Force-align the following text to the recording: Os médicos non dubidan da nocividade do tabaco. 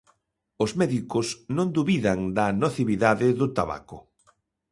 Os 0.63 0.71
médicos 0.79 1.27
non 1.57 1.67
dubidan 1.77 2.19
da 2.37 2.45
nocividade 2.63 3.27
do 3.39 3.47
tabaco. 3.57 3.97